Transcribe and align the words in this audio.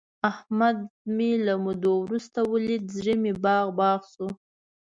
احمد 0.31 0.77
مې 1.15 1.31
له 1.45 1.53
مودو 1.65 1.93
ورسته 2.05 2.39
ولید، 2.51 2.83
زړه 2.97 3.13
مې 3.21 3.33
باغ 3.43 3.65
باغ 3.79 3.99
شو. 4.13 4.27